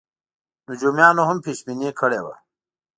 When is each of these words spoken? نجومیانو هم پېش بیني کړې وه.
نجومیانو 0.67 1.23
هم 1.29 1.37
پېش 1.45 1.59
بیني 1.65 1.89
کړې 1.99 2.19
وه. 2.25 2.35